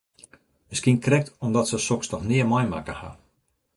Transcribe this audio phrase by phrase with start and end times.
[0.69, 3.11] Miskien krekt omdat se soks noch nea meimakke ha.